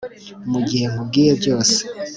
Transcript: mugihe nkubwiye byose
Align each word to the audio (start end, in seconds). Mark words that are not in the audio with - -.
mugihe 0.51 0.85
nkubwiye 0.91 1.31
byose 1.41 1.79